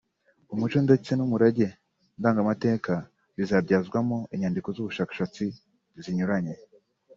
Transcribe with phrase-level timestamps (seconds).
[0.53, 1.67] umuco ndetse n’umurage
[2.17, 2.93] ndangamateka
[3.37, 5.43] bizabyazwamo inyandiko z’ubushakashatsi
[6.03, 6.53] zinyuranye